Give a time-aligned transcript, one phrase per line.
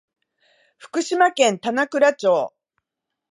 [0.79, 2.55] 福島県棚倉町